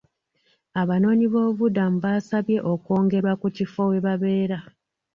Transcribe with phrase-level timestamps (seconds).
[0.81, 4.57] Abanoonyiboobubudamu baasabye okwongerwa ku kifo we babeera.